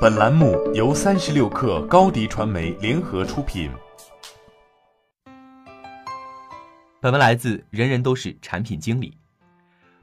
[0.00, 3.68] 本栏目由三十六氪高低传媒联合出品。
[7.00, 9.18] 本文来自“人人都是产品经理”。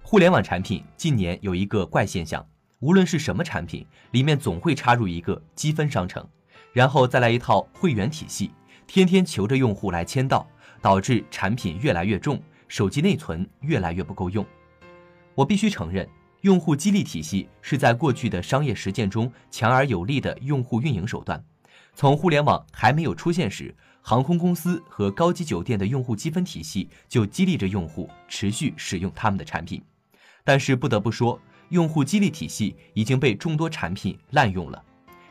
[0.03, 2.45] 互联网产品近年有一个怪现象，
[2.79, 6.27] 无论是什么产品，里面总会插入一个积分商城，
[6.73, 8.51] 然后再来一套会员体系，
[8.85, 10.45] 天天求着用户来签到，
[10.81, 12.37] 导致产品越来越重，
[12.67, 14.45] 手机内存越来越不够用。
[15.35, 16.05] 我必须承认。
[16.45, 21.43] 用户激励体系是在过去的商业实践中强而有力的用户运营手段。
[21.95, 29.81] 从互联网还没有出现时，航空公司和高级酒店的用户积分体系就激励着用户持续使用他们的产品。
[30.43, 34.79] 但是不得不说，用户激励体系已经被众多产品滥用了。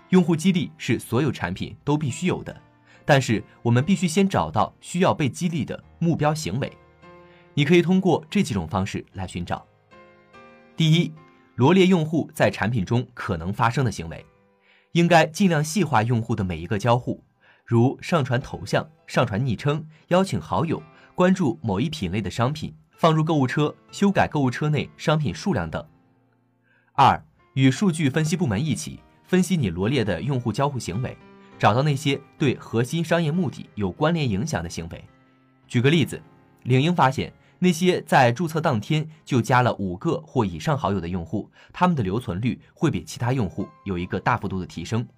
[0.08, 2.60] 用户激励是所有产品都必须有的，
[3.04, 6.72] 但是我们必须先找到需要被激励的目标行为。
[7.54, 9.64] 你可以通过这几种方式来寻找。
[10.76, 11.12] 第一，
[11.54, 14.26] 罗列用户在产品中可能发生的行为，
[14.90, 17.22] 应该尽量细化用户的每一个交互，
[17.64, 20.82] 如上传头像、上传昵称、邀请好友、
[21.14, 25.86] 关注某一品类的商品、放入购物车、修改购物车内商品数量等。
[26.94, 31.16] 二，与数据分析部门一起分析你罗列的用户交互行为，
[31.56, 35.04] 找到那些对核心商业目的有关联影响的行为。
[35.68, 36.20] 举个例子，
[36.64, 37.32] 领英发现。
[37.64, 45.08] 那些在注册当天就加了五个或以上好友的用户，他们的留存率会比其他用户有一个大幅度的提升。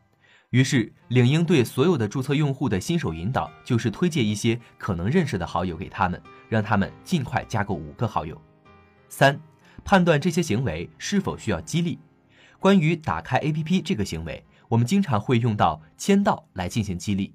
[0.50, 8.40] 于是，领英对所有的注册用户的新手引导就是推荐一些可能认识的好友给他们，让他们尽快加够五个好友。
[9.08, 9.36] 三、
[9.84, 11.98] 判断这些行为是否需要激励。
[12.60, 17.34] 关于打开 APP 这个行为，我们经常会用到签到来进行激励。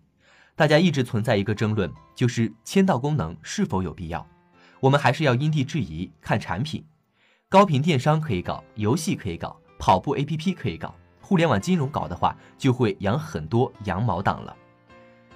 [0.55, 4.25] 大家一直存在一个争论，就是签到功能是否有必要。
[4.81, 6.83] 我们还是要因地制宜看产品，
[7.47, 14.57] 高频电商可以搞，游戏可以搞，跑步 APP 可以搞，互联网金融搞的话，就会养很多羊毛党了。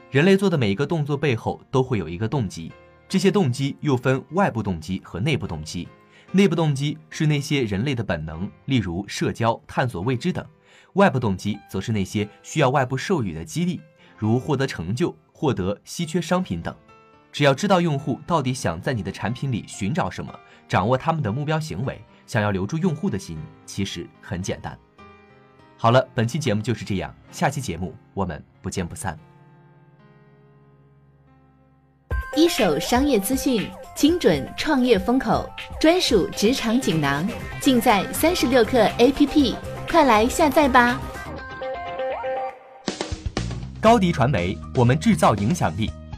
[0.10, 2.74] 人类做的每一个动作背后都会有一个动机，
[3.08, 5.88] 这些动机又分外部动机和内部动机。
[6.32, 10.44] 内部动机是那些人类的本能，例如社交、探索未知等；
[10.94, 13.80] 外部动机则是那些需要外部授予的激励，
[14.18, 16.76] 如获得成就、获得稀缺商品等。
[17.36, 20.34] 只要知道用户到底想在你的产品里寻找什么，
[20.70, 24.80] 掌握他们的目标行为，想要留住用户的心，其实很简单。
[25.76, 29.20] 好了，本期节目就是这样，下期节目我们不见不散。
[32.38, 35.46] 一手商业资讯，精准创业风口，
[35.78, 37.28] 专属职场锦囊，
[37.60, 39.58] 尽在三十六课 APP，
[39.92, 40.98] 快来下载吧！
[43.82, 45.92] 高迪传媒，我们制造影响力。